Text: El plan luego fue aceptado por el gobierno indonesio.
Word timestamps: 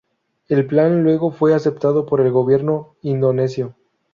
El 0.47 0.65
plan 0.65 1.03
luego 1.03 1.29
fue 1.29 1.53
aceptado 1.53 2.07
por 2.07 2.21
el 2.21 2.31
gobierno 2.31 2.95
indonesio. 3.03 3.75